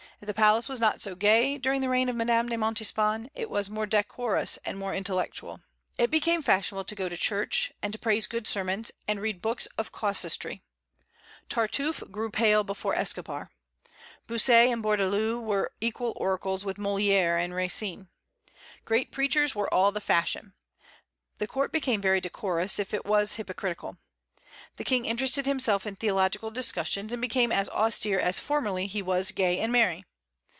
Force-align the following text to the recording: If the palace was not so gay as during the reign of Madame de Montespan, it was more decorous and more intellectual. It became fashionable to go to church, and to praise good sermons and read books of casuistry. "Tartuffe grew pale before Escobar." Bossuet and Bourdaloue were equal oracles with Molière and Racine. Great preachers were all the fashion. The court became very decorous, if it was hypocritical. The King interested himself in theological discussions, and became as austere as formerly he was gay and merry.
If 0.23 0.27
the 0.27 0.35
palace 0.35 0.69
was 0.69 0.79
not 0.79 1.01
so 1.01 1.15
gay 1.15 1.55
as 1.55 1.61
during 1.61 1.81
the 1.81 1.89
reign 1.89 2.07
of 2.07 2.15
Madame 2.15 2.47
de 2.47 2.55
Montespan, 2.55 3.31
it 3.33 3.49
was 3.49 3.71
more 3.71 3.87
decorous 3.87 4.57
and 4.57 4.77
more 4.77 4.93
intellectual. 4.93 5.61
It 5.97 6.11
became 6.11 6.43
fashionable 6.43 6.83
to 6.85 6.93
go 6.93 7.09
to 7.09 7.17
church, 7.17 7.71
and 7.81 7.91
to 7.91 7.97
praise 7.97 8.27
good 8.27 8.45
sermons 8.45 8.91
and 9.07 9.19
read 9.19 9.41
books 9.41 9.65
of 9.79 9.91
casuistry. 9.91 10.61
"Tartuffe 11.49 12.03
grew 12.11 12.29
pale 12.29 12.63
before 12.63 12.93
Escobar." 12.93 13.49
Bossuet 14.27 14.71
and 14.71 14.83
Bourdaloue 14.83 15.41
were 15.41 15.71
equal 15.81 16.13
oracles 16.15 16.63
with 16.63 16.77
Molière 16.77 17.43
and 17.43 17.55
Racine. 17.55 18.07
Great 18.85 19.11
preachers 19.11 19.55
were 19.55 19.73
all 19.73 19.91
the 19.91 19.99
fashion. 19.99 20.53
The 21.39 21.47
court 21.47 21.71
became 21.71 21.99
very 21.99 22.21
decorous, 22.21 22.77
if 22.77 22.93
it 22.93 23.07
was 23.07 23.37
hypocritical. 23.37 23.97
The 24.77 24.83
King 24.83 25.05
interested 25.05 25.47
himself 25.47 25.87
in 25.87 25.95
theological 25.95 26.51
discussions, 26.51 27.11
and 27.11 27.23
became 27.23 27.51
as 27.51 27.69
austere 27.69 28.19
as 28.19 28.39
formerly 28.39 28.85
he 28.85 29.01
was 29.01 29.31
gay 29.31 29.59
and 29.59 29.71
merry. 29.71 30.05